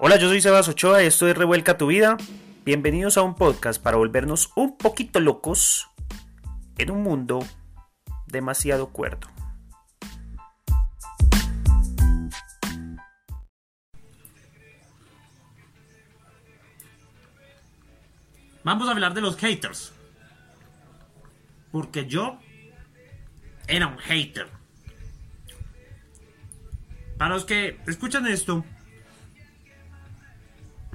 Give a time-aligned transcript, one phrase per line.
[0.00, 2.16] Hola, yo soy Sebas Ochoa esto es Revuelca tu vida.
[2.64, 5.88] Bienvenidos a un podcast para volvernos un poquito locos
[6.76, 7.40] en un mundo
[8.28, 9.26] demasiado cuerdo.
[18.62, 19.92] Vamos a hablar de los haters.
[21.72, 22.38] Porque yo
[23.66, 24.46] era un hater.
[27.16, 28.64] Para los que escuchan esto,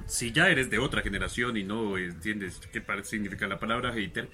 [0.06, 4.30] si ya eres de otra generación y no entiendes qué significa la palabra hater,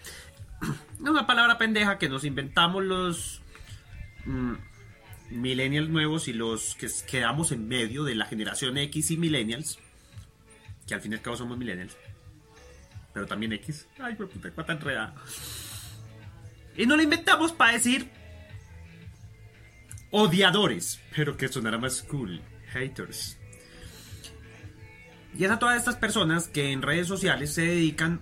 [0.62, 3.42] es una palabra pendeja que nos inventamos los
[4.24, 4.54] mm,
[5.30, 9.78] millennials nuevos y los que quedamos en medio de la generación X y millennials,
[10.86, 11.96] que al fin y al cabo somos millennials,
[13.12, 13.86] pero también X.
[13.98, 15.14] Ay, puta, cuánta enredada.
[16.76, 18.08] Y no la inventamos para decir
[20.10, 22.40] odiadores, pero que sonara más cool,
[22.72, 23.39] haters.
[25.36, 28.20] Y es a todas estas personas que en redes sociales se dedican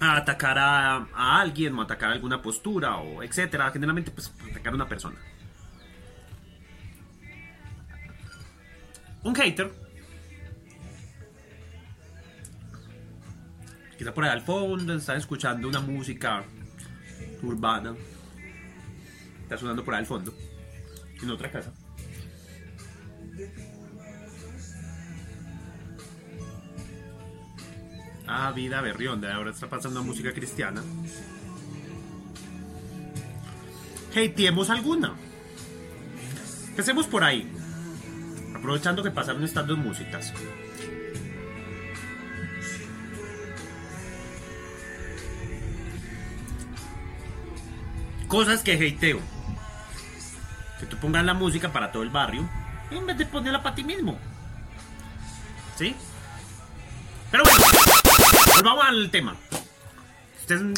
[0.00, 1.06] a atacar a,
[1.40, 3.70] alguien o atacar alguna postura o etcétera.
[3.70, 5.16] Generalmente, pues, atacar a una persona.
[9.22, 9.72] Un hater.
[13.96, 16.44] Quizá por ahí al fondo están escuchando una música
[17.42, 17.94] urbana.
[19.42, 20.34] Está sonando por ahí al fondo.
[21.22, 21.72] En otra casa.
[28.26, 30.82] Ah, vida berrionda, ahora está pasando música cristiana.
[34.10, 35.14] Hateemos alguna.
[36.68, 37.50] Empecemos por ahí.
[38.54, 40.32] Aprovechando que pasaron estas dos músicas.
[48.28, 49.20] Cosas que hateo.
[50.80, 52.48] Que tú pongas la música para todo el barrio
[52.90, 54.18] en vez de ponerla para ti mismo.
[55.76, 55.94] ¿Sí?
[57.30, 57.73] Pero bueno.
[58.54, 59.36] Volvamos al tema.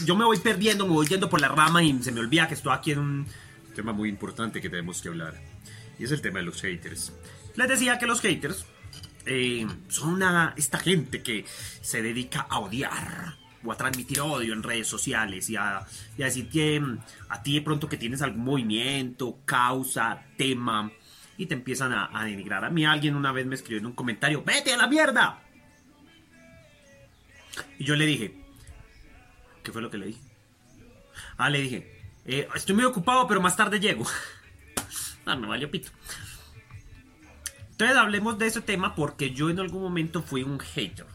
[0.07, 2.55] Yo me voy perdiendo, me voy yendo por la rama y se me olvida que
[2.55, 3.27] estoy aquí en un
[3.75, 5.39] tema muy importante que tenemos que hablar.
[5.99, 7.13] Y es el tema de los haters.
[7.55, 8.65] Les decía que los haters
[9.27, 11.45] eh, son una, esta gente que
[11.83, 15.85] se dedica a odiar o a transmitir odio en redes sociales y a,
[16.17, 16.99] decir que mm,
[17.29, 20.91] a ti de pronto que tienes algún movimiento, causa, tema
[21.37, 22.65] y te empiezan a, a denigrar.
[22.65, 25.43] A mí alguien una vez me escribió en un comentario, vete a la mierda.
[27.79, 28.35] Y yo le dije,
[29.63, 30.21] ¿qué fue lo que le dije?
[31.37, 34.07] Ah, le dije, eh, estoy muy ocupado, pero más tarde llego.
[35.27, 35.91] ah, me valió pito.
[37.71, 41.07] Entonces hablemos de ese tema porque yo en algún momento fui un hater.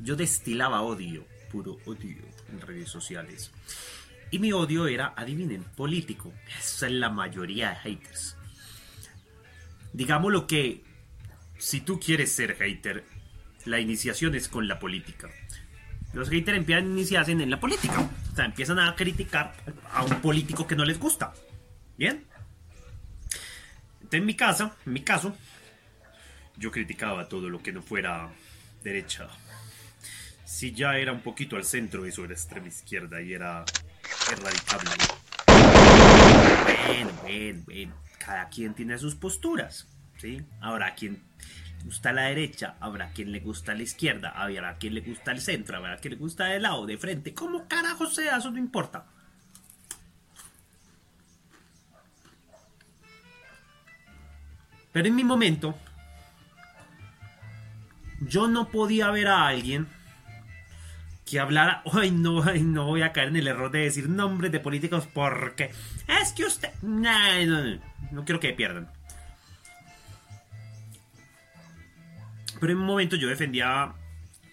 [0.00, 2.22] Yo destilaba odio, puro odio
[2.52, 3.50] en redes sociales.
[4.30, 6.32] Y mi odio era, adivinen, político.
[6.58, 8.36] Esa es la mayoría de haters.
[9.92, 10.84] Digamos lo que,
[11.56, 13.04] si tú quieres ser hater,
[13.64, 15.30] la iniciación es con la política
[16.14, 18.08] los haters empiezan a iniciarse en la política.
[18.32, 19.54] O sea, empiezan a criticar
[19.92, 21.32] a un político que no les gusta.
[21.96, 22.24] ¿Bien?
[23.94, 25.36] Entonces, en mi caso, en mi caso,
[26.56, 28.30] yo criticaba todo lo que no fuera
[28.82, 29.28] derecha.
[30.44, 33.64] Si ya era un poquito al centro, eso era extrema izquierda y era
[34.30, 34.90] erradicable.
[36.86, 37.94] Bueno, bueno, bueno.
[38.18, 39.86] Cada quien tiene sus posturas.
[40.18, 40.42] ¿sí?
[40.60, 41.22] Ahora, quien
[41.84, 45.76] gusta la derecha, habrá quien le gusta la izquierda, habrá quien le gusta el centro,
[45.76, 49.04] habrá quien le gusta de lado, de frente, como carajo sea, eso no importa.
[54.92, 55.76] Pero en mi momento,
[58.20, 59.86] yo no podía ver a alguien
[61.26, 64.52] que hablara, ay no, ay no voy a caer en el error de decir nombres
[64.52, 65.70] de políticos porque
[66.08, 67.80] es que usted, no, no, no,
[68.10, 68.88] no quiero que pierdan.
[72.70, 73.92] En un momento yo defendía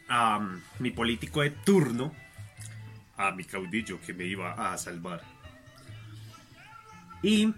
[0.09, 2.13] a um, mi político de turno,
[3.17, 5.21] a mi caudillo que me iba a salvar.
[7.23, 7.53] Y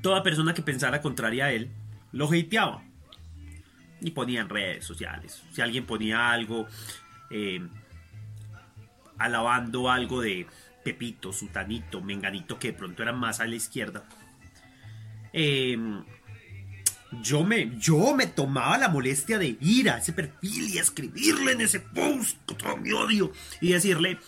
[0.00, 1.70] toda persona que pensara contraria a él,
[2.12, 2.82] lo hateaba.
[4.00, 5.42] Y ponía en redes sociales.
[5.52, 6.66] Si alguien ponía algo,
[7.30, 7.60] eh,
[9.18, 10.46] alabando algo de
[10.82, 14.04] Pepito, Sutanito, Menganito, que de pronto era más a la izquierda.
[15.32, 15.78] Eh,
[17.20, 21.60] yo me, yo me tomaba la molestia de ir a ese perfil y escribirle en
[21.60, 24.18] ese post todo mi odio y decirle,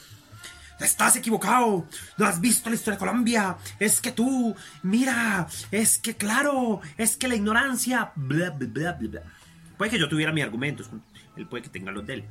[0.81, 1.87] estás equivocado,
[2.19, 7.17] no has visto la historia de Colombia, es que tú, mira, es que claro, es
[7.17, 9.23] que la ignorancia, bla, bla, bla, bla.
[9.79, 10.91] Puede que yo tuviera mis argumentos,
[11.37, 12.25] él puede que tenga los de él.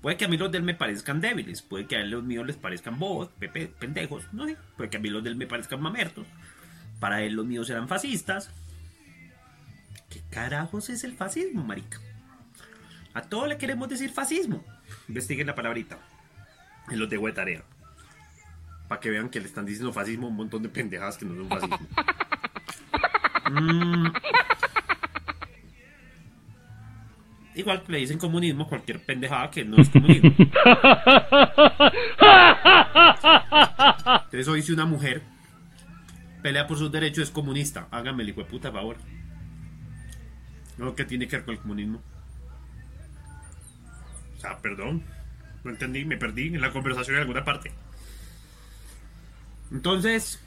[0.00, 2.22] Puede que a mí los de él me parezcan débiles, puede que a él los
[2.22, 3.30] míos les parezcan bobos,
[3.78, 6.26] pendejos, no sé, puede que a mí los de él me parezcan mamertos,
[7.00, 8.50] para él los míos eran fascistas,
[10.30, 11.98] carajos es el fascismo, marica?
[13.14, 14.64] A todo le queremos decir fascismo.
[15.08, 15.98] Investiguen la palabrita.
[16.90, 17.62] En los de de tarea.
[18.88, 21.34] Para que vean que le están diciendo fascismo a un montón de pendejadas que no
[21.34, 21.78] son fascismo.
[23.50, 24.08] Mm.
[27.54, 30.32] Igual le dicen comunismo cualquier pendejada que no es comunismo.
[34.24, 35.22] Entonces hoy si una mujer
[36.40, 38.96] pelea por sus derechos es comunista, háganme el hijo de puta favor.
[40.78, 42.02] No, ¿qué tiene que ver con el comunismo?
[44.36, 45.02] O sea, perdón.
[45.64, 47.72] No entendí, me perdí en la conversación en alguna parte.
[49.72, 50.40] Entonces,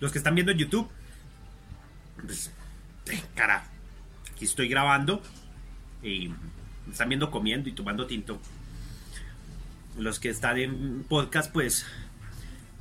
[0.00, 0.88] los que están viendo en YouTube,
[2.24, 2.50] pues,
[3.10, 3.64] eh, cara,
[4.32, 5.22] aquí estoy grabando
[6.02, 6.28] y
[6.86, 8.40] me están viendo comiendo y tomando tinto.
[9.98, 11.84] Los que están en podcast, pues,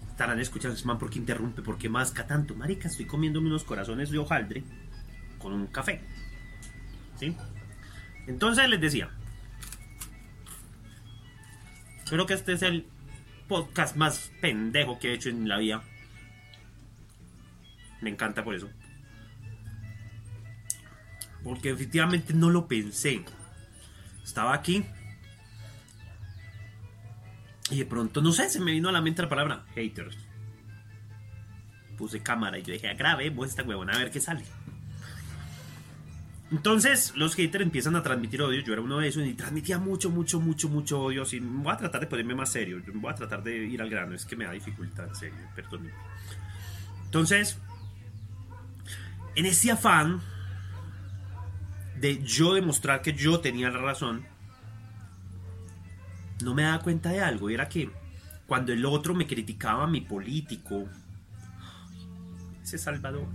[0.10, 1.62] estarán escuchando, man, ¿por qué interrumpe?
[1.62, 2.56] ¿Por qué masca tanto?
[2.56, 4.63] Marica, estoy comiéndome unos corazones de hojaldre
[5.38, 6.01] con un café.
[7.19, 7.36] ¿Sí?
[8.28, 9.10] Entonces les decía,
[12.10, 12.86] Creo que este es el
[13.50, 15.84] podcast más pendejo que he hecho en la vida.
[18.02, 18.69] Me encanta por eso.
[21.44, 23.25] Porque efectivamente no lo pensé.
[24.24, 24.86] Estaba aquí.
[27.69, 30.18] Y de pronto, no sé, se me vino a la mente la palabra haters.
[31.98, 34.46] Puse cámara y yo dije, grabemos esta huevona a ver qué sale.
[36.50, 38.62] Entonces los haters empiezan a transmitir odio.
[38.62, 41.24] Yo era uno de esos y transmitía mucho, mucho, mucho, mucho odio.
[41.24, 42.82] Así, voy a tratar de ponerme más serio.
[42.94, 44.16] Voy a tratar de ir al grano.
[44.16, 45.38] Es que me da dificultad, en serio.
[45.56, 45.92] Perdón.
[47.06, 47.58] Entonces,
[49.36, 50.22] en ese afán
[52.00, 54.26] de yo demostrar que yo tenía la razón,
[56.44, 57.50] no me daba cuenta de algo.
[57.50, 57.90] Era que
[58.46, 60.88] cuando el otro me criticaba mi político,
[62.64, 63.28] ese Salvador,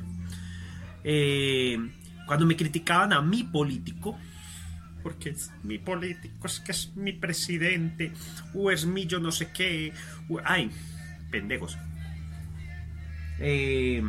[1.05, 1.79] eh,
[2.27, 4.19] cuando me criticaban a mi político,
[5.03, 8.13] porque es mi político, es que es mi presidente,
[8.55, 9.93] o es mi yo no sé qué,
[10.45, 10.71] ay,
[11.31, 11.77] pendejos.
[13.39, 14.03] Eh,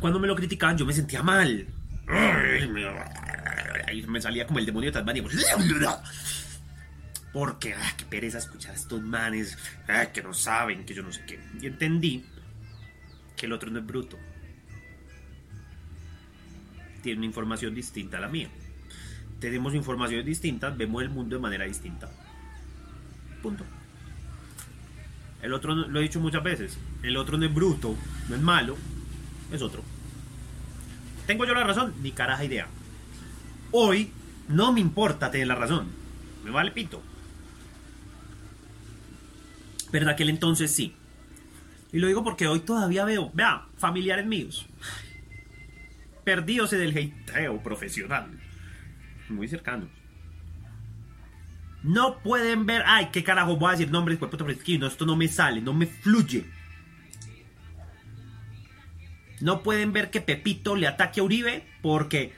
[0.00, 1.66] cuando me lo criticaban yo me sentía mal.
[3.86, 5.24] Ahí me salía como el demonio de Tasmania.
[7.32, 9.56] Porque, qué pereza escuchar a estos manes
[10.12, 11.40] que no saben, que yo no sé qué.
[11.60, 12.24] Y entendí
[13.36, 14.18] que el otro no es bruto
[17.02, 18.48] tiene una información distinta a la mía.
[19.40, 22.08] Tenemos informaciones distintas, vemos el mundo de manera distinta.
[23.42, 23.64] Punto.
[25.42, 27.96] El otro, lo he dicho muchas veces, el otro no es bruto,
[28.28, 28.76] no es malo,
[29.52, 29.82] es otro.
[31.26, 31.92] ¿Tengo yo la razón?
[32.00, 32.68] Ni caraja idea.
[33.72, 34.12] Hoy
[34.48, 35.88] no me importa tener la razón.
[36.44, 37.02] Me vale pito.
[39.90, 40.94] Pero en aquel entonces sí.
[41.92, 44.66] Y lo digo porque hoy todavía veo, vea, familiares míos
[46.24, 48.30] perdidos en el hateo profesional.
[49.28, 49.88] Muy cercanos.
[51.82, 52.82] No pueden ver.
[52.86, 55.74] Ay, qué carajo voy a decir nombres, pues puto no, esto no me sale, no
[55.74, 56.46] me fluye.
[59.40, 62.32] No pueden ver que Pepito le ataque a Uribe porque.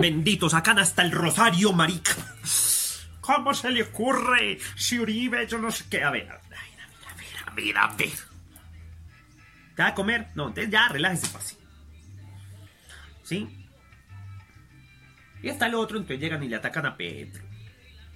[0.00, 2.14] Bendito, sacan hasta el rosario, marica.
[3.20, 4.58] ¿Cómo se le ocurre?
[4.76, 6.02] Si Uribe, yo no sé qué.
[6.02, 6.58] A ver, a ver,
[7.08, 8.33] a ver, a ver, a ver.
[9.74, 10.28] ¿Te va a comer?
[10.34, 11.58] No, entonces ya relájese, fácil.
[13.22, 13.66] ¿Sí?
[15.42, 17.42] Y está el otro, entonces llegan y le atacan a Petro.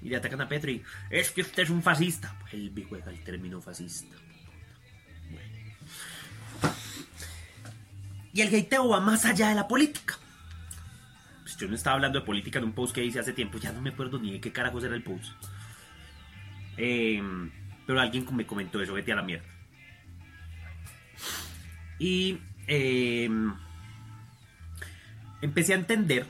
[0.00, 2.34] Y le atacan a Petro y es que usted es un fascista.
[2.40, 4.16] Pues él juega el término fascista.
[8.32, 10.16] Y el gateo va más allá de la política.
[11.42, 13.72] Pues yo no estaba hablando de política en un post que hice hace tiempo, ya
[13.72, 15.32] no me acuerdo ni de qué carajos era el post.
[16.76, 17.50] Em,
[17.84, 19.57] pero alguien me comentó eso, vete a la mierda.
[21.98, 23.54] Y em,
[25.42, 26.26] empecé a entender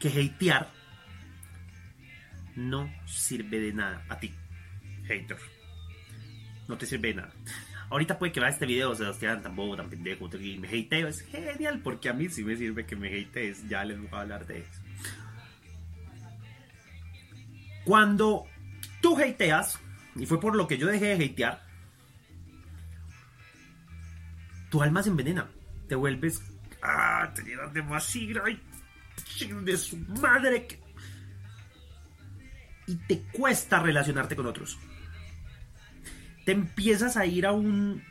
[0.00, 0.70] que hatear
[2.56, 4.32] no sirve de nada a ti,
[5.06, 5.38] hater.
[6.68, 7.32] No te sirve de nada.
[7.88, 11.06] Ahorita puede que vea este video, Sebastián, tan bobo, tan pendejo, y me hateo.
[11.06, 13.68] Es genial, porque a mí sí me sirve que me hatees.
[13.68, 14.80] Ya les voy a hablar de eso.
[17.84, 18.46] Cuando
[19.00, 19.78] tú hateas,
[20.16, 21.65] y fue por lo que yo dejé de hatear,
[24.76, 25.48] tu alma se envenena.
[25.88, 26.42] Te vuelves.
[26.82, 27.32] ¡Ah!
[27.34, 28.42] Te llenas de vacío.
[28.44, 28.60] ¡Ay!
[29.64, 30.68] De su madre.
[32.86, 34.78] Y te cuesta relacionarte con otros.
[36.44, 38.02] Te empiezas a ir a un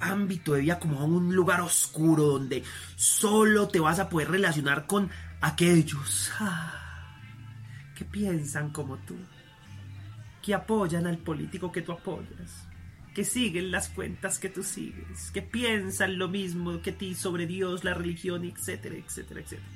[0.00, 2.64] ámbito de vida como a un lugar oscuro donde
[2.96, 7.20] solo te vas a poder relacionar con aquellos ah,
[7.94, 9.16] que piensan como tú,
[10.42, 12.69] que apoyan al político que tú apoyas
[13.14, 17.84] que siguen las cuentas que tú sigues, que piensan lo mismo que ti sobre Dios,
[17.84, 19.68] la religión, etcétera, etcétera, etcétera.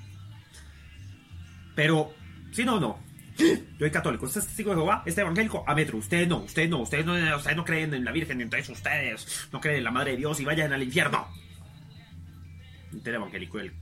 [1.75, 2.15] Pero,
[2.53, 2.99] si no, no.
[3.37, 6.69] Yo soy católico, usted es testigo de Jehová, este evangélico, a metro, usted no, usted
[6.69, 10.19] no, usted no, creen en la Virgen, entonces ustedes no creen en la Madre de
[10.19, 11.27] Dios y vayan al infierno.
[13.05, 13.73] El evangélico, el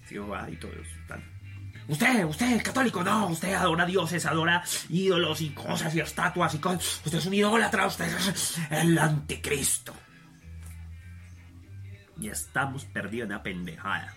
[0.00, 0.96] testigo de Jehová y todo eso.
[1.06, 1.22] Tal.
[1.88, 7.00] Usted, usted, católico, no, usted adora dioses, adora ídolos y cosas y estatuas y cosas.
[7.04, 9.94] Usted es un idólatra, usted es el anticristo.
[12.20, 14.14] Y estamos perdidos en una pendejada.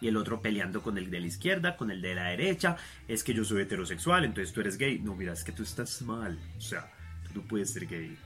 [0.00, 2.76] Y el otro peleando con el de la izquierda, con el de la derecha.
[3.08, 4.98] Es que yo soy heterosexual, entonces tú eres gay.
[4.98, 6.38] No, mira, es que tú estás mal.
[6.58, 6.92] O sea,
[7.26, 8.18] tú no puedes ser gay.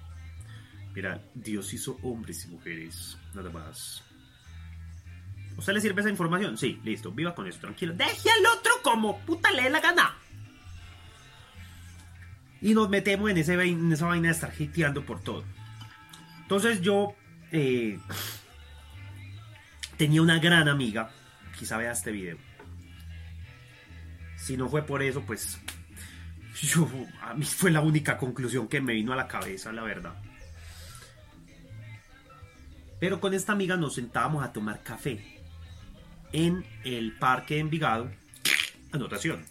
[0.95, 4.03] Mira, Dios hizo hombres y mujeres, nada más.
[5.59, 6.57] ¿Usted le sirve esa información?
[6.57, 7.93] Sí, listo, viva con eso, tranquilo.
[7.93, 10.17] Deje al otro como puta le dé la gana.
[12.61, 15.45] Y nos metemos en, esa vaina de estar hiteando por todo.
[16.43, 17.13] Entonces yo
[17.51, 17.99] eh,
[19.97, 21.11] tenía una gran amiga,
[21.59, 22.39] quizá vea este video.
[24.37, 25.61] Si no fue por eso, pues
[27.21, 30.15] a mí fue la única conclusión que me vino a la cabeza, la verdad.
[33.01, 35.38] Pero con esta amiga nos sentábamos a tomar café
[36.33, 38.11] en el parque de Envigado.
[38.93, 39.45] Anotación.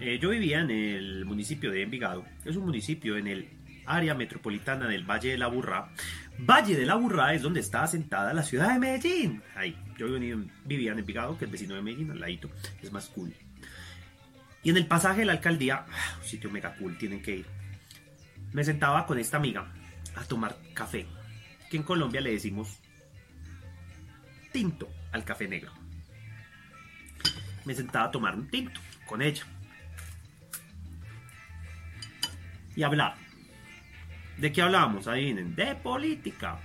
[0.00, 2.24] Eh, yo vivía en el municipio de Envigado.
[2.44, 3.48] Es un municipio en el
[3.86, 5.90] área metropolitana del Valle de la Burrá.
[6.38, 9.42] Valle de la Burrá es donde está asentada la ciudad de Medellín.
[9.54, 10.06] Ahí, yo
[10.64, 12.50] vivía en Envigado, que es vecino de Medellín, al ladito.
[12.82, 13.32] Es más cool.
[14.62, 17.46] Y en el pasaje de la alcaldía, ah, sitio mega cool, tienen que ir.
[18.52, 19.72] Me sentaba con esta amiga
[20.14, 21.06] a tomar café,
[21.70, 22.78] que en Colombia le decimos
[24.52, 25.81] tinto al café negro
[27.64, 29.44] me sentaba a tomar un tinto con ella.
[32.74, 33.14] Y hablar.
[34.38, 35.06] ¿De qué hablábamos?
[35.06, 35.54] Adivinen.
[35.54, 36.58] De política.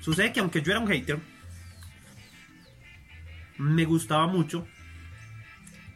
[0.00, 1.18] Sucede que aunque yo era un hater,
[3.58, 4.66] me gustaba mucho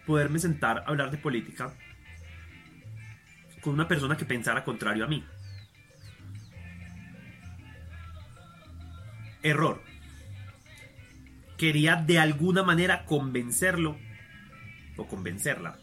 [0.05, 1.73] poderme sentar a hablar de política
[3.61, 5.25] con una persona que pensara contrario a mí.
[9.43, 9.90] Error
[11.61, 13.99] quería de alguna manera convencerlo
[14.97, 15.79] o convencerla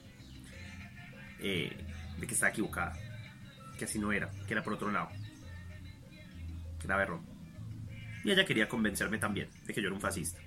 [1.39, 1.77] eh,
[2.19, 2.97] de que estaba equivocada,
[3.77, 5.09] que así no era, que era por otro lado.
[6.83, 7.19] Grave error.
[8.23, 10.39] Y ella quería convencerme también de que yo era un fascista.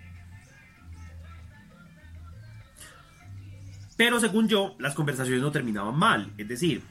[3.96, 6.32] Pero según yo, las conversaciones no terminaban mal.
[6.38, 6.82] Es decir,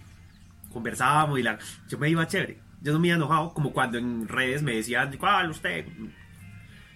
[0.72, 2.58] conversábamos y la, yo me iba chévere.
[2.82, 5.86] Yo no me iba enojado como cuando en redes me decían, ¿cuál usted?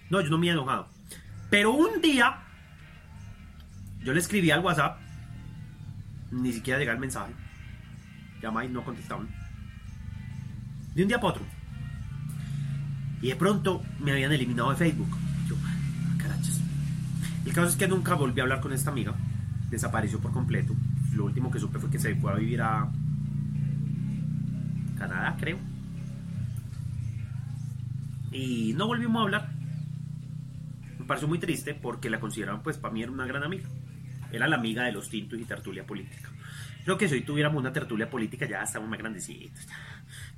[0.08, 0.93] No, yo no me iba enojado.
[1.54, 2.34] Pero un día,
[4.02, 4.98] yo le escribí al WhatsApp,
[6.32, 7.32] ni siquiera llega el mensaje.
[8.42, 9.28] Llama y no contestaban.
[10.96, 11.44] De un día para otro.
[13.22, 15.16] Y de pronto me habían eliminado de Facebook.
[15.46, 15.54] Yo,
[16.18, 16.60] carachas.
[17.46, 19.14] El caso es que nunca volví a hablar con esta amiga.
[19.70, 20.74] Desapareció por completo.
[21.12, 22.90] Lo último que supe fue que se fue a vivir a
[24.98, 25.58] Canadá, creo.
[28.32, 29.53] Y no volvimos a hablar
[31.04, 33.68] me pareció muy triste porque la consideraban, pues para mí era una gran amiga.
[34.32, 36.30] Era la amiga de los tintos y tertulia política.
[36.82, 39.68] Creo que si hoy tuviéramos una tertulia política ya estamos más grandecitos,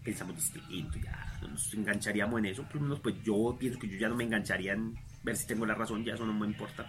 [0.03, 2.65] pensamos distinto, ya nos engancharíamos en eso.
[2.65, 5.47] Por lo menos pues yo pienso que yo ya no me engancharía en ver si
[5.47, 6.85] tengo la razón, ya eso no me importa.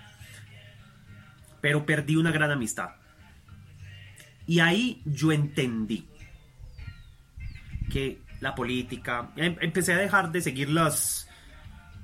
[1.62, 2.90] Pero perdí una gran amistad.
[4.48, 6.08] Y ahí yo entendí
[7.92, 11.27] que la política, em, empecé a dejar de seguir las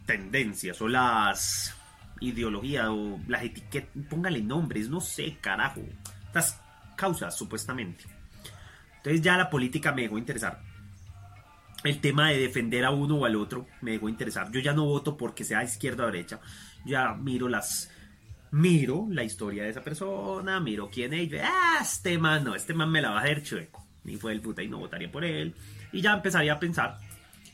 [0.06, 1.76] tendencias o las
[2.20, 5.82] ideologías o las etiquetas, póngale nombres, no sé, carajo,
[6.28, 6.60] estas
[6.96, 8.06] causas supuestamente.
[8.98, 10.62] Entonces ya la política me dejó interesar.
[11.84, 14.50] El tema de defender a uno o al otro me dejó interesar.
[14.52, 16.40] Yo ya no voto porque sea izquierda o derecha.
[16.86, 17.92] Ya miro las
[18.52, 22.92] miro la historia de esa persona, miro quién es, ah, este man no, este man
[22.92, 23.86] me la va a hacer chueco.
[24.04, 25.56] Ni fue el puta y no votaría por él.
[25.92, 26.98] Y ya empezaría a pensar.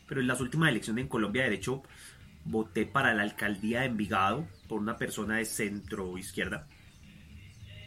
[0.08, 1.84] Pero en las últimas elecciones en Colombia, de hecho,
[2.46, 6.68] voté para la alcaldía de Envigado por una persona de centro izquierda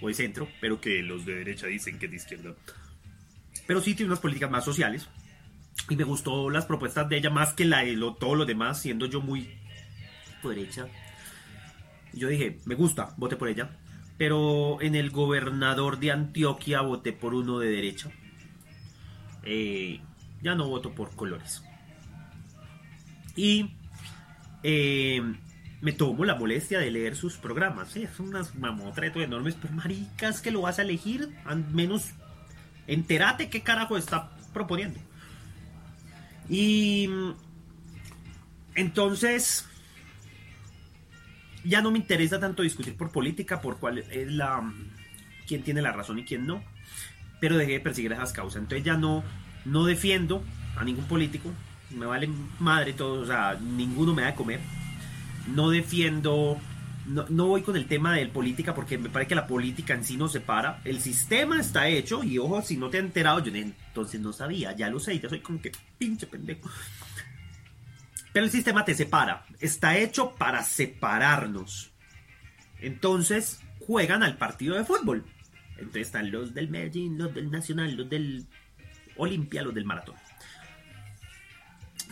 [0.00, 2.54] o de centro, pero que los de derecha dicen que es de izquierda.
[3.66, 5.09] Pero sí tiene unas políticas más sociales
[5.88, 8.80] y me gustó las propuestas de ella más que la de lo, todo lo demás,
[8.80, 9.49] siendo yo muy
[10.42, 10.87] derecha.
[12.12, 13.71] Yo dije, me gusta, voté por ella.
[14.18, 18.11] Pero en el gobernador de Antioquia voté por uno de derecha.
[19.42, 20.00] Eh,
[20.42, 21.64] ya no voto por colores.
[23.35, 23.71] Y
[24.62, 25.21] eh,
[25.81, 27.90] me tomo la molestia de leer sus programas.
[27.90, 32.11] Sí, son unas mamotretos enormes, pero maricas que lo vas a elegir, al menos
[32.87, 35.00] entérate qué carajo está proponiendo.
[36.49, 37.09] Y
[38.75, 39.66] entonces
[41.64, 44.73] ya no me interesa tanto discutir por política, por cuál es la
[45.47, 46.62] quién tiene la razón y quién no,
[47.40, 48.62] pero dejé de perseguir esas causas.
[48.62, 49.25] Entonces ya no
[49.64, 50.42] no defiendo
[50.76, 51.50] a ningún político,
[51.94, 54.61] me vale madre todo, o sea, ninguno me da de comer.
[55.49, 56.61] No defiendo
[57.06, 60.04] no, no, voy con el tema de política porque me parece que la política en
[60.04, 60.80] sí no separa.
[60.84, 64.75] El sistema está hecho y ojo, si no te he enterado, yo entonces no sabía,
[64.76, 66.70] ya lo sé, ya soy como que pinche pendejo.
[68.32, 71.92] Pero el sistema te separa, está hecho para separarnos.
[72.80, 75.25] Entonces juegan al partido de fútbol.
[75.76, 78.46] Entonces están los del Medellín, los del Nacional, los del
[79.16, 80.14] Olimpia, los del Maratón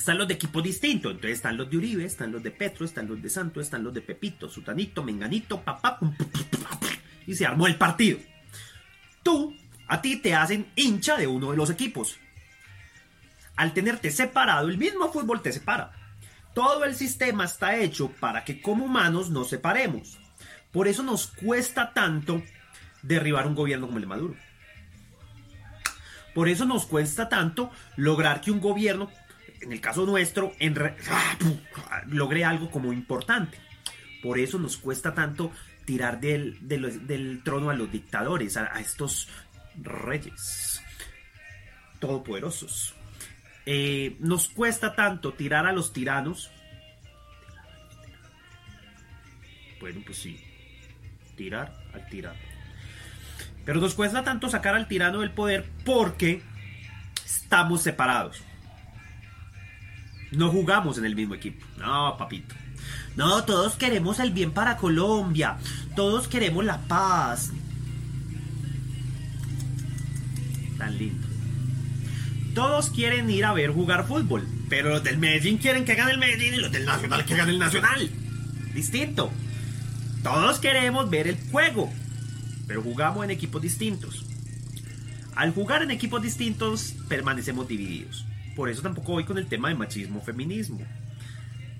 [0.01, 1.11] están los de equipo distinto.
[1.11, 3.93] Entonces están los de Uribe, están los de Petro, están los de Santo, están los
[3.93, 5.99] de Pepito, Sutanito, Menganito, papá,
[7.27, 8.19] y se armó el partido.
[9.23, 9.55] Tú,
[9.87, 12.17] a ti te hacen hincha de uno de los equipos.
[13.57, 15.93] Al tenerte separado, el mismo fútbol te separa.
[16.55, 20.19] Todo el sistema está hecho para que como humanos nos separemos.
[20.73, 22.43] Por eso nos cuesta tanto
[23.03, 24.35] derribar un gobierno como el de Maduro.
[26.35, 29.11] Por eso nos cuesta tanto lograr que un gobierno
[29.61, 30.77] en el caso nuestro, en
[32.07, 33.59] logré algo como importante.
[34.23, 35.53] Por eso nos cuesta tanto
[35.85, 39.29] tirar del, trono a los dictadores, a, estos
[39.77, 40.83] reyes
[41.99, 42.95] todopoderosos.
[43.67, 46.51] Eh, nos cuesta tanto tirar a los tiranos.
[49.81, 50.41] Bueno, pues sí,
[51.37, 52.39] tirar al tirano.
[53.65, 56.43] Pero nos cuesta tanto sacar al tirano del poder porque
[57.25, 58.43] estamos separados.
[60.33, 61.65] No jugamos en el mismo equipo.
[61.79, 62.55] No, papito.
[63.17, 65.59] No, todos queremos el bien para Colombia.
[65.97, 67.51] Todos queremos la paz.
[70.79, 71.27] Tan lindo.
[72.55, 74.47] Todos quieren ir a ver jugar fútbol.
[74.69, 77.51] Pero los del Medellín quieren que gane el Medellín y los del Nacional que gane
[77.51, 78.11] el Nacional.
[78.73, 79.31] Distinto.
[80.23, 81.93] Todos queremos ver el juego.
[82.67, 84.25] Pero jugamos en equipos distintos.
[85.35, 88.25] Al jugar en equipos distintos, permanecemos divididos.
[88.57, 90.81] Por eso tampoco voy con el tema de machismo feminismo.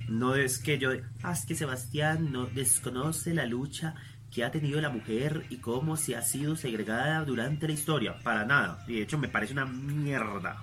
[0.09, 0.91] No es que yo,
[1.23, 3.95] ah, es que Sebastián no desconoce la lucha
[4.31, 8.19] que ha tenido la mujer y cómo se ha sido segregada durante la historia.
[8.19, 8.85] Para nada.
[8.87, 10.63] Y de hecho me parece una mierda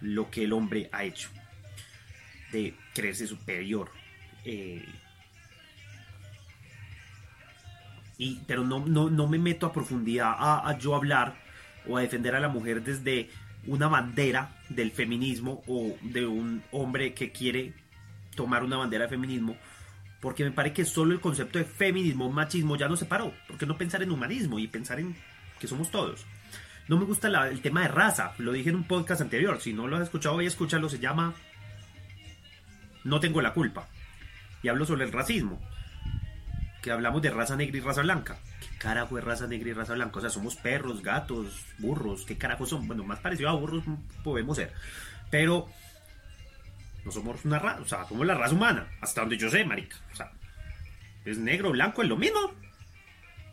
[0.00, 1.28] lo que el hombre ha hecho.
[2.52, 3.90] De creerse superior.
[4.44, 4.84] Eh,
[8.18, 11.36] y, pero no, no, me meto a profundidad a yo hablar
[11.86, 13.30] o a defender a la mujer desde
[13.66, 17.74] una bandera del feminismo o de un hombre que quiere
[18.34, 19.56] tomar una bandera de feminismo,
[20.20, 23.32] porque me parece que solo el concepto de feminismo, machismo ya no se paró.
[23.46, 25.16] ¿Por qué no pensar en humanismo y pensar en
[25.58, 26.24] que somos todos?
[26.88, 29.86] No me gusta el tema de raza, lo dije en un podcast anterior, si no
[29.86, 31.34] lo has escuchado, voy a se llama
[33.04, 33.88] No tengo la culpa.
[34.62, 35.60] Y hablo sobre el racismo,
[36.82, 38.38] que hablamos de raza negra y raza blanca
[38.80, 40.18] carajo es raza negra y raza blanca?
[40.18, 42.88] O sea, somos perros, gatos, burros, ¿qué carajo son?
[42.88, 43.84] Bueno, más parecido a burros
[44.24, 44.72] podemos ser.
[45.30, 45.68] Pero
[47.04, 49.96] no somos una raza, o sea, somos la raza humana, hasta donde yo sé, marica.
[50.12, 50.32] O sea,
[51.26, 52.40] es negro, blanco, es lo mismo.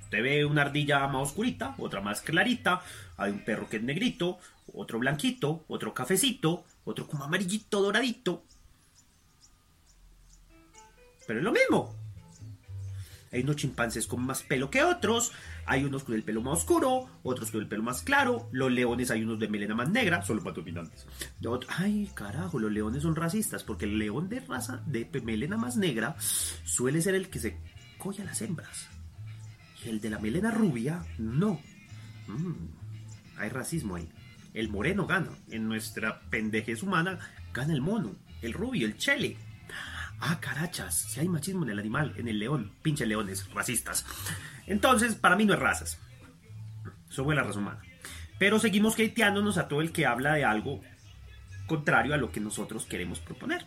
[0.04, 2.82] Usted ve una ardilla más oscurita, otra más clarita,
[3.18, 4.40] hay un perro que es negrito,
[4.74, 8.46] otro blanquito, otro cafecito, otro como amarillito, doradito.
[11.28, 12.07] Pero es lo mismo.
[13.38, 15.32] Hay unos chimpancés con más pelo que otros,
[15.68, 19.12] hay unos con el pelo más oscuro, otros con el pelo más claro, los leones
[19.12, 21.06] hay unos de melena más negra, son los más dominantes.
[21.70, 26.16] Ay, carajo, los leones son racistas, porque el león de raza de melena más negra
[26.20, 27.60] suele ser el que se
[28.00, 28.90] colla las hembras.
[29.86, 31.62] Y el de la melena rubia, no.
[32.26, 32.70] Mm,
[33.38, 34.10] hay racismo ahí.
[34.56, 35.30] El moreno gana.
[35.52, 37.20] En nuestra pendejez humana
[37.54, 39.38] gana el mono, el rubio, el chele.
[40.20, 44.06] Ah, carachas, si hay machismo en el animal, en el león, pinche leones, racistas.
[44.66, 46.00] Entonces, para mí no es razas.
[47.10, 47.82] Eso la raza humana.
[48.40, 50.82] Pero seguimos hateándonos a todo el que habla de algo
[51.68, 53.66] contrario a lo que nosotros queremos proponer,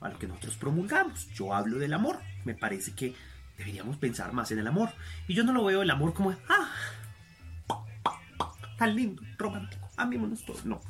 [0.00, 1.28] a lo que nosotros promulgamos.
[1.34, 2.20] Yo hablo del amor.
[2.44, 3.14] Me parece que
[3.58, 4.90] deberíamos pensar más en el amor.
[5.28, 6.70] Y yo no lo veo el amor como, ah,
[8.76, 10.64] tan lindo, romántico, amémonos todos.
[10.64, 10.80] No.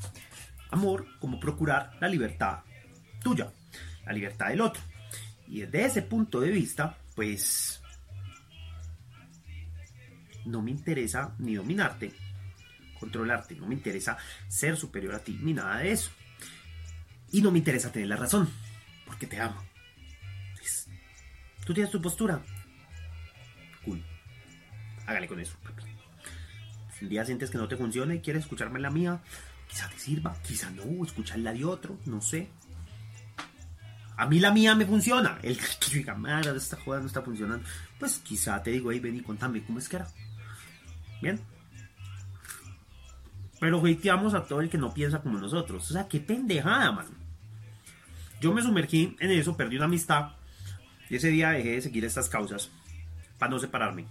[0.71, 2.61] Amor como procurar la libertad
[3.23, 3.53] tuya,
[4.07, 4.83] la libertad del otro.
[5.49, 7.83] Y desde ese punto de vista, pues
[10.45, 12.13] no me interesa ni dominarte,
[12.99, 14.17] controlarte, no me interesa
[14.49, 16.11] ser superior a ti, ni nada de eso.
[17.33, 18.49] Y no me interesa tener la razón,
[19.05, 19.63] porque te amo.
[21.65, 22.41] Tú tienes tu postura.
[23.85, 24.03] Cool.
[25.05, 25.57] Hágale con eso.
[26.97, 29.21] Si un día sientes que no te funciona y quieres escucharme la mía,
[29.69, 32.49] quizá te sirva, quizá no, escuchar la de otro, no sé.
[34.17, 35.39] A mí la mía me funciona.
[35.43, 37.67] El que diga, madre, esta joda no está funcionando.
[37.99, 40.09] Pues quizá te digo, ahí ven y contame cómo es que era.
[41.21, 41.41] Bien.
[43.61, 45.91] Pero hateamos a todo el que no piensa como nosotros.
[45.91, 47.07] O sea, qué pendejada, man.
[48.41, 50.33] Yo me sumergí en eso, perdí una amistad.
[51.09, 52.71] Y ese día dejé de seguir estas causas.
[53.39, 54.07] Para no separarme.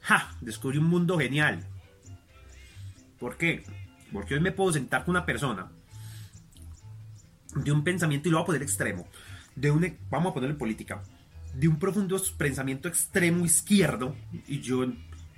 [0.00, 0.32] ¡Ja!
[0.40, 1.64] Descubrí un mundo genial.
[3.18, 3.64] ¿Por qué?
[4.12, 5.68] Porque hoy me puedo sentar con una persona
[7.54, 9.08] de un pensamiento, y lo voy a poner extremo,
[9.54, 11.02] de un, vamos a ponerlo en política,
[11.54, 14.14] de un profundo pensamiento extremo izquierdo,
[14.46, 14.84] y yo,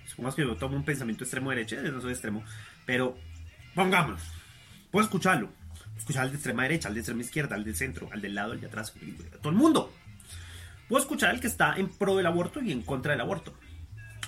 [0.07, 2.43] supongamos que yo tomo un pensamiento extremo derecha, yo no soy extremo,
[2.87, 3.17] pero
[3.75, 4.21] pongamos,
[4.91, 5.51] puedo escucharlo,
[5.97, 8.53] escuchar al de extrema derecha, al de extrema izquierda, al del centro, al del lado,
[8.53, 8.93] al de atrás,
[9.41, 9.93] todo el mundo.
[10.89, 13.53] Puedo escuchar al que está en pro del aborto y en contra del aborto.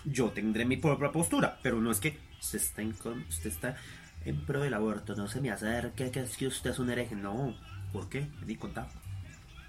[0.04, 3.76] Yo tendré mi propia postura, pero no es que usted está en, usted está
[4.24, 7.14] en pro del aborto, no se me acerque, que es que usted es un hereje.
[7.14, 7.56] No,
[7.92, 8.26] ¿por qué?
[8.46, 8.88] Di cuenta.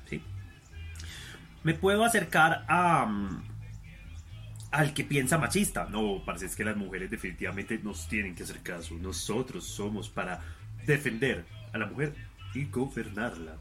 [0.10, 0.22] ¿Sí?
[1.64, 3.44] Me puedo acercar a, mm,
[4.72, 5.86] al que piensa machista.
[5.86, 8.96] No, parece que las mujeres definitivamente nos tienen que hacer caso.
[8.96, 10.42] Nosotros somos para
[10.86, 12.16] defender a la mujer
[12.54, 13.58] y gobernarla.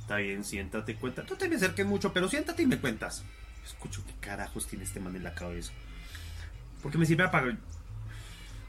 [0.00, 1.22] Está bien, siéntate, cuenta.
[1.28, 3.24] No te me acerques mucho, pero siéntate y me cuentas.
[3.64, 5.72] Escucho qué carajos tiene este man en la cabeza.
[6.82, 7.58] Porque me sirve para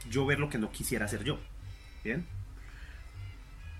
[0.09, 1.39] yo ver lo que no quisiera hacer yo.
[2.03, 2.25] ¿Bien?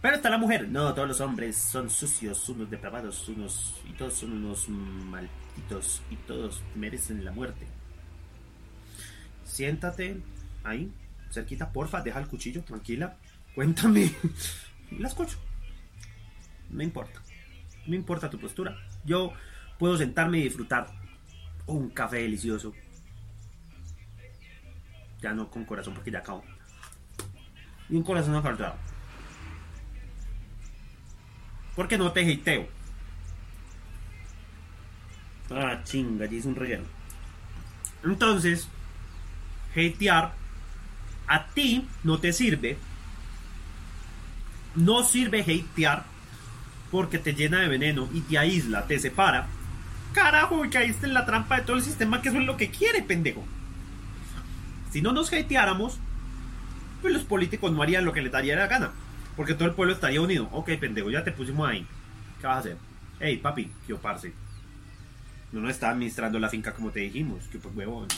[0.02, 0.70] Pero está la mujer.
[0.70, 3.82] No, todos los hombres son sucios, unos depravados, unos.
[3.88, 7.68] y todos son unos malditos y todos merecen la muerte.
[9.44, 10.22] Siéntate
[10.64, 10.92] ahí,
[11.32, 13.18] cerquita, porfa, deja el cuchillo, tranquila.
[13.56, 14.12] Cuéntame.
[15.00, 15.38] La escucho.
[16.70, 17.22] No importa.
[17.86, 18.78] No importa tu postura.
[19.04, 19.34] Yo
[19.78, 20.88] puedo sentarme y disfrutar
[21.66, 22.74] un café delicioso.
[25.20, 26.44] Ya no con corazón porque ya acabo.
[27.90, 28.76] Y un corazón afaltado.
[31.80, 32.68] Porque no te hateo.
[35.50, 36.84] Ah, chinga, ya hice un relleno.
[38.04, 38.68] Entonces,
[39.72, 40.34] hatear
[41.26, 42.78] a ti no te sirve.
[44.76, 46.04] No sirve hatear
[46.92, 49.48] porque te llena de veneno y te aísla, te separa.
[50.12, 52.72] Carajo, y caíste en la trampa de todo el sistema que eso es lo que
[52.72, 53.46] quiere, pendejo.
[54.92, 55.98] Si no nos hateáramos,
[57.02, 58.92] pues los políticos no harían lo que les daría la gana.
[59.40, 60.50] Porque todo el pueblo estaría unido.
[60.52, 61.88] Ok, pendejo, ya te pusimos ahí.
[62.42, 62.78] ¿Qué vas a hacer?
[63.22, 64.34] Hey, papi, que parce.
[65.54, 67.48] No nos está administrando la finca como te dijimos.
[67.48, 68.10] Que pues huevón.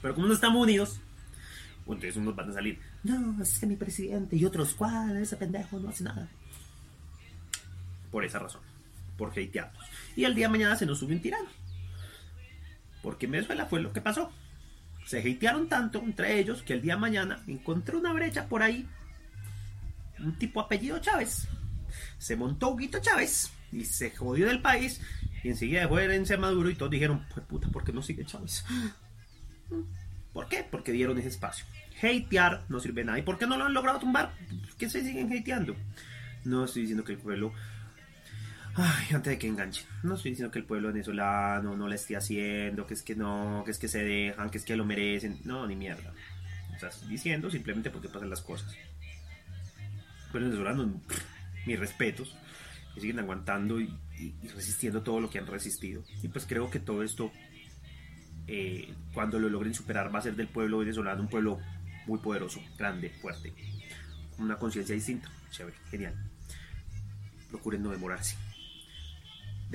[0.00, 1.00] Pero como no estamos unidos,
[1.80, 2.78] entonces unos van a salir.
[3.02, 5.16] No, es que mi presidente y otros, ¿cuál?
[5.16, 6.28] Ese pendejo no hace nada.
[8.12, 8.60] Por esa razón.
[9.18, 9.84] Por hatearnos.
[10.14, 11.48] Y el día de mañana se nos sube un tirano.
[13.02, 14.30] Porque en Venezuela fue lo que pasó.
[15.04, 18.88] Se hatearon tanto entre ellos que el día de mañana encontré una brecha por ahí.
[20.18, 21.48] Un tipo apellido Chávez.
[22.18, 25.00] Se montó Huguito Chávez y se jodió del país.
[25.42, 28.24] Y enseguida dejó de herencia Maduro y todos dijeron, pues puta, ¿por qué no sigue
[28.24, 28.64] Chávez?
[30.32, 30.66] ¿Por qué?
[30.68, 31.64] Porque dieron ese espacio.
[32.02, 33.18] Hatear no sirve nada.
[33.18, 34.34] ¿Y por qué no lo han logrado tumbar?
[34.78, 35.76] ¿Qué se siguen hateando?
[36.44, 37.52] No estoy diciendo que el pueblo
[38.76, 39.86] Ay, antes de que enganche.
[40.02, 43.62] No estoy diciendo que el pueblo venezolano no le esté haciendo, que es que no,
[43.64, 45.38] que es que se dejan, que es que lo merecen.
[45.44, 46.12] No, ni mierda.
[46.74, 48.74] O sea, estoy diciendo simplemente porque pasan las cosas.
[48.74, 51.00] El pueblo venezolano,
[51.66, 52.36] mis respetos,
[52.94, 53.96] que siguen aguantando y,
[54.54, 56.02] resistiendo todo lo que han resistido.
[56.22, 57.30] Y pues creo que todo esto,
[58.48, 61.60] eh, cuando lo logren superar, va a ser del pueblo venezolano un pueblo
[62.06, 63.52] muy poderoso, grande, fuerte,
[64.38, 65.30] una conciencia distinta.
[65.50, 66.14] Chévere, genial.
[67.50, 68.36] Procuren no demorarse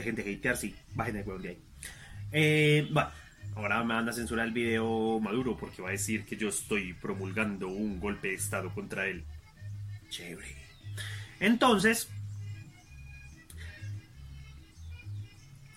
[0.04, 1.58] de hatear, sí, bajen el huevo de ahí.
[2.32, 3.10] Eh, bueno,
[3.56, 6.94] ahora me van a censurar el video Maduro porque va a decir que yo estoy
[6.94, 9.24] promulgando un golpe de Estado contra él.
[10.10, 10.56] Chévere.
[11.40, 12.10] Entonces,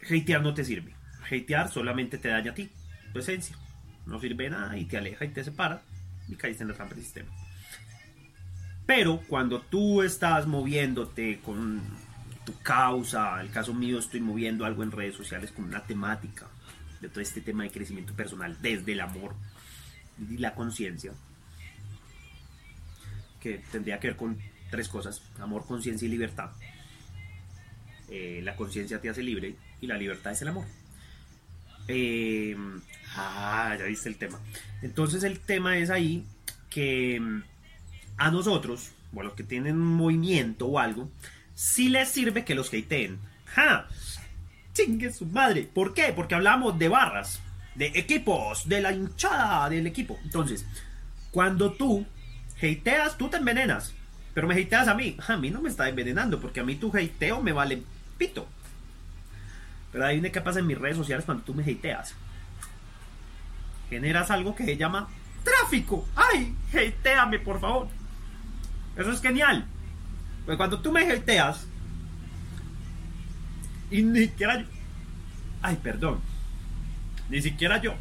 [0.04, 0.92] hatear no te sirve.
[1.30, 2.70] Hatear solamente te daña a ti,
[3.12, 3.56] tu esencia.
[4.06, 5.82] No sirve nada y te aleja y te separa
[6.28, 7.30] y caíste en la trampa del sistema.
[8.86, 11.80] Pero cuando tú estás moviéndote con
[12.44, 16.48] tu causa, el caso mío estoy moviendo algo en redes sociales con una temática
[17.00, 19.34] de todo este tema de crecimiento personal desde el amor
[20.18, 21.12] y la conciencia,
[23.40, 24.38] que tendría que ver con
[24.70, 26.50] tres cosas, amor, conciencia y libertad.
[28.08, 30.66] Eh, la conciencia te hace libre y la libertad es el amor.
[31.88, 32.56] Eh,
[33.16, 34.38] ah, ya viste el tema.
[34.82, 36.24] Entonces el tema es ahí
[36.70, 37.42] que mm,
[38.18, 41.10] a nosotros, o a los que tienen movimiento o algo,
[41.54, 43.18] sí les sirve que los hateen.
[43.46, 43.86] ¡Ja!
[44.72, 45.68] Chingue su madre.
[45.72, 46.12] ¿Por qué?
[46.14, 47.40] Porque hablamos de barras,
[47.74, 50.18] de equipos, de la hinchada del equipo.
[50.24, 50.64] Entonces,
[51.30, 52.06] cuando tú
[52.56, 53.94] hateas, tú te envenenas.
[54.34, 55.16] Pero me hateas a mí.
[55.28, 57.82] A mí no me está envenenando porque a mí tu hateo me vale
[58.16, 58.46] pito.
[59.92, 62.14] Pero ahí qué pasa en mis redes sociales cuando tú me hateas.
[63.90, 65.08] Generas algo que se llama
[65.44, 66.08] tráfico.
[66.16, 66.54] ¡Ay!
[66.72, 67.88] Hateame, por favor.
[68.96, 69.66] Eso es genial.
[70.46, 71.66] Pues cuando tú me hateas,
[73.92, 74.66] y ni siquiera yo.
[75.60, 76.20] Ay, perdón.
[77.28, 77.94] Ni siquiera yo.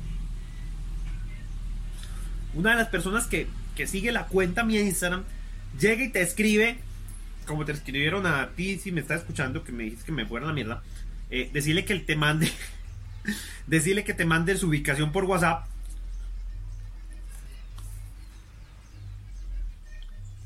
[2.53, 5.23] Una de las personas que, que sigue la cuenta mi Instagram
[5.79, 6.79] llega y te escribe,
[7.45, 10.47] como te escribieron a ti, si me estás escuchando, que me dices que me fuera
[10.47, 10.81] la mierda,
[11.29, 12.51] eh, decirle que te mande,
[13.67, 15.67] decirle que te mande su ubicación por WhatsApp.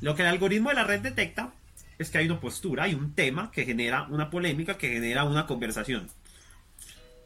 [0.02, 1.52] Lo que el algoritmo de la red detecta
[1.98, 5.46] es que hay una postura, hay un tema que genera una polémica, que genera una
[5.46, 6.10] conversación.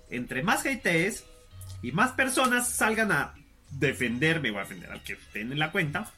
[0.10, 1.26] Entre más hatees
[1.82, 3.34] y más personas salgan a
[3.72, 6.12] defenderme o a defender al que estén en la cuenta,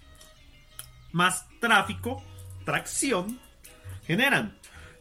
[1.11, 2.23] más tráfico,
[2.65, 3.39] tracción
[4.05, 4.57] generan.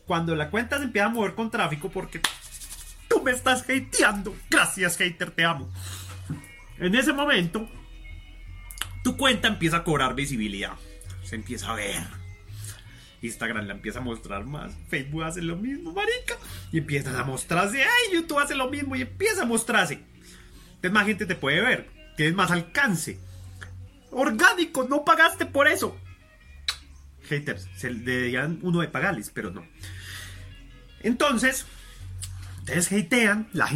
[0.06, 2.20] Cuando la cuenta se empieza a mover con tráfico porque
[3.08, 4.36] tú me estás hateando.
[4.50, 5.72] Gracias, hater, te amo.
[6.78, 7.68] En ese momento,
[9.04, 10.72] tu cuenta empieza a cobrar visibilidad.
[11.22, 12.19] Se empieza a ver.
[13.22, 14.72] Instagram la empieza a mostrar más.
[14.88, 16.36] Facebook hace lo mismo, marica.
[16.72, 17.82] Y empiezan a mostrarse.
[17.82, 20.00] Ay, YouTube hace lo mismo y empieza a mostrarse.
[20.66, 21.88] Entonces más gente te puede ver.
[22.16, 23.18] Tienes más alcance.
[24.10, 25.96] Orgánico, no pagaste por eso.
[27.28, 29.64] Haters, se deberían uno de pagarles, pero no.
[31.02, 31.66] Entonces,
[32.70, 33.68] ustedes hatean, la,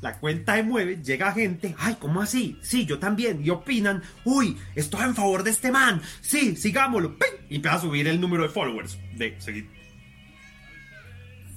[0.00, 2.58] la cuenta se mueve, llega gente, ay, ¿cómo así?
[2.62, 7.16] Sí, yo también, y opinan, uy, estoy en favor de este man, sí, sigámoslo,
[7.48, 9.68] y empieza a subir el número de followers, de seguir.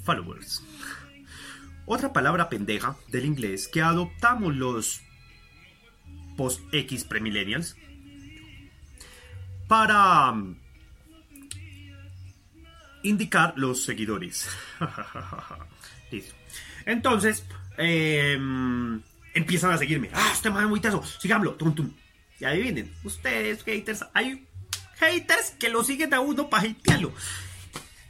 [0.04, 0.63] Followers.
[1.88, 5.02] Otra palabra pendeja del inglés que adoptamos los
[6.38, 7.76] post-X premillennials
[9.67, 10.56] para um,
[13.04, 14.48] indicar los seguidores.
[16.12, 16.44] Listo.
[16.86, 17.45] Entonces,
[17.78, 18.38] eh,
[19.34, 20.10] empiezan a seguirme.
[20.13, 21.04] Ah, este man es muy teso.
[21.04, 21.54] Sigámoslo.
[21.54, 21.91] Tum, tum.
[22.39, 24.45] Y adivinen, ustedes, haters, hay
[25.00, 27.13] haters que lo siguen a uno para hatearlo.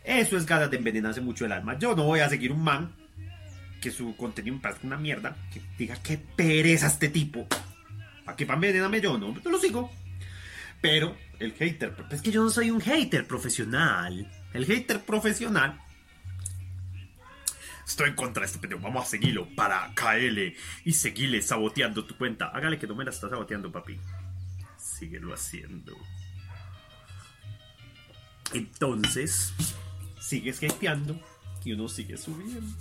[0.03, 1.77] Eso es ganas de envenenarse mucho el alma.
[1.77, 2.95] Yo no voy a seguir un man
[3.81, 5.35] que su contenido me parezca una mierda.
[5.53, 7.47] Que diga qué pereza este tipo.
[8.23, 9.17] ¿Para qué para envenenarme yo?
[9.17, 9.91] No, no lo sigo.
[10.81, 14.31] Pero el hater, es que yo no soy un hater profesional.
[14.53, 15.79] El hater profesional.
[17.85, 18.81] Estoy en contra de este pendejo.
[18.81, 22.47] Vamos a seguirlo para caerle y seguirle saboteando tu cuenta.
[22.47, 23.99] Hágale que no me la está saboteando, papi.
[24.77, 25.95] Síguelo haciendo.
[28.53, 29.53] Entonces,
[30.19, 31.19] sigues hateando
[31.63, 32.75] y uno sigue subiendo.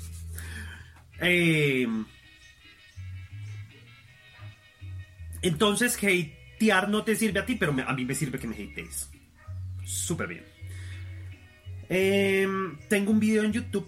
[1.20, 1.86] Eh,
[5.42, 8.54] entonces, hatear no te sirve a ti, pero me- a mí me sirve que me
[8.54, 9.10] hatees.
[9.84, 10.44] Súper bien.
[11.88, 12.48] Eh,
[12.88, 13.86] tengo un video en YouTube.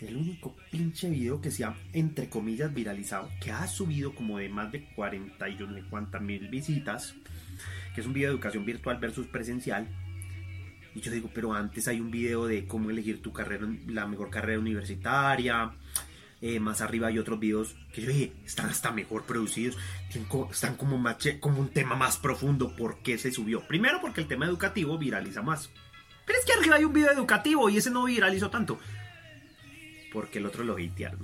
[0.00, 3.30] El único pinche video que se ha, entre comillas, viralizado.
[3.40, 7.14] Que ha subido como de más de 40 y yo no sé cuántas mil visitas.
[7.94, 9.88] Que es un video de educación virtual versus presencial.
[10.94, 14.30] Y yo digo, pero antes hay un video de cómo elegir tu carrera, la mejor
[14.30, 15.72] carrera universitaria.
[16.40, 19.76] Eh, más arriba hay otros videos que yo dije, están hasta mejor producidos.
[20.08, 21.04] Están como,
[21.40, 22.74] como un tema más profundo.
[22.74, 23.66] ¿Por qué se subió?
[23.68, 25.70] Primero porque el tema educativo viraliza más.
[26.24, 28.78] Pero es que arriba hay un video educativo y ese no viralizó tanto.
[30.12, 31.20] Porque el otro lo hatearon.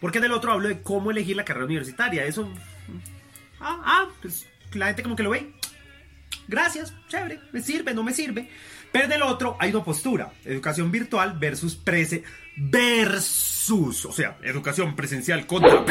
[0.00, 2.24] Porque en el otro hablo de cómo elegir la carrera universitaria.
[2.24, 2.52] Eso.
[3.60, 5.52] Ah, ah, pues la gente como que lo ve.
[6.46, 8.48] Gracias, chévere, me sirve, no me sirve.
[8.90, 10.32] Pero en el otro hay una postura.
[10.44, 12.24] Educación virtual versus prese.
[12.56, 14.06] Versus.
[14.06, 15.84] O sea, educación presencial contra.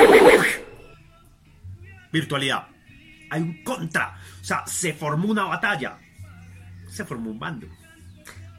[2.11, 2.67] Virtualidad.
[3.29, 4.19] Hay un contra.
[4.41, 5.99] O sea, se formó una batalla.
[6.89, 7.67] Se formó un bando.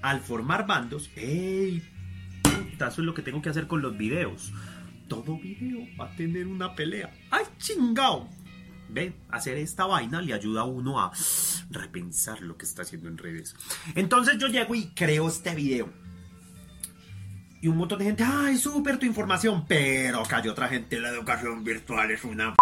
[0.02, 1.82] Al formar bandos, ¡ey!
[2.86, 4.52] Eso es lo que tengo que hacer con los videos.
[5.08, 7.10] Todo video va a tener una pelea.
[7.30, 8.28] ¡Ay, chingao!
[8.90, 11.12] Ve, hacer esta vaina le ayuda a uno a
[11.70, 13.54] repensar lo que está haciendo en redes.
[13.94, 15.90] Entonces yo llego y creo este video.
[17.60, 19.64] Y un montón de gente, ¡ay, súper tu información!
[19.66, 22.54] Pero cayó otra gente, la educación virtual es una...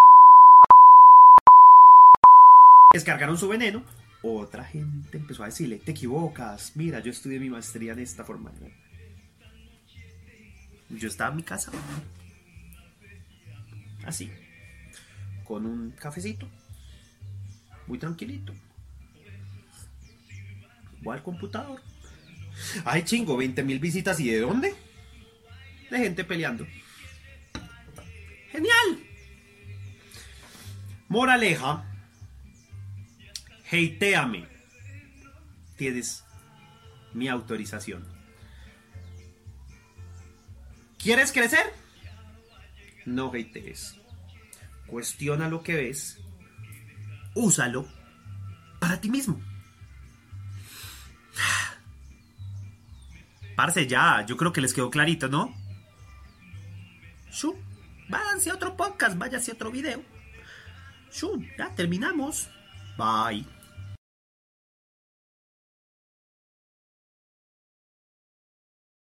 [2.93, 3.85] Descargaron su veneno.
[4.23, 8.51] Otra gente empezó a decirle, te equivocas, mira, yo estudié mi maestría en esta forma.
[10.91, 11.73] Yo estaba en mi casa.
[14.05, 14.31] Así.
[15.45, 16.49] Con un cafecito.
[17.87, 18.53] Muy tranquilito.
[21.03, 21.81] Voy al computador.
[22.85, 24.19] Ay, chingo, 20 mil visitas.
[24.21, 24.75] ¿Y de dónde?
[25.91, 26.67] De gente peleando.
[28.51, 29.05] Genial.
[31.09, 31.85] Moraleja.
[33.71, 34.49] Hateame.
[35.77, 36.25] Tienes
[37.13, 38.16] mi autorización.
[41.07, 41.73] ¿Quieres crecer?
[43.05, 43.97] No hatees.
[44.89, 46.19] Cuestiona lo que ves.
[47.33, 47.87] Úsalo
[48.81, 49.41] para ti mismo.
[53.57, 55.55] Parce, ya, yo creo que les quedó clarito, ¿no?
[57.31, 57.57] Shu,
[58.09, 60.03] váyanse a otro podcast, váyanse a otro video.
[61.13, 62.51] Shu, ya terminamos.
[62.99, 63.47] Bye.